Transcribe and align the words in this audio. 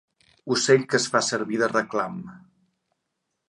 Ocell 0.55 0.85
que 0.93 0.97
es 1.01 1.05
fa 1.17 1.21
servir 1.29 1.61
de 1.65 1.69
reclam. 1.75 2.19